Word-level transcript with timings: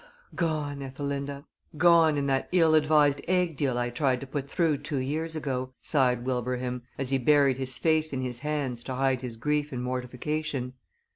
"Gone, 0.33 0.81
Ethelinda 0.81 1.45
gone 1.77 2.17
in 2.17 2.25
that 2.25 2.49
ill 2.51 2.73
advised 2.73 3.21
egg 3.27 3.55
deal 3.55 3.77
I 3.77 3.91
tried 3.91 4.19
to 4.21 4.25
put 4.25 4.49
through 4.49 4.77
two 4.79 4.97
years 4.97 5.35
ago," 5.35 5.75
sighed 5.79 6.25
Wilbraham, 6.25 6.81
as 6.97 7.11
he 7.11 7.19
buried 7.19 7.59
his 7.59 7.77
face 7.77 8.11
in 8.11 8.21
his 8.23 8.39
hands 8.39 8.83
to 8.85 8.95
hide 8.95 9.21
his 9.21 9.37
grief 9.37 9.71
and 9.71 9.83
mortification. 9.83 10.73